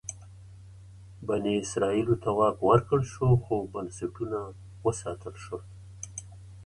بني 1.27 1.53
اسرائیلو 1.63 2.15
ته 2.23 2.29
واک 2.39 2.57
ورکړل 2.69 3.03
شو 3.13 3.27
خو 3.43 3.55
بنسټونه 3.73 4.39
وساتل 4.85 5.35
شول. 5.43 5.61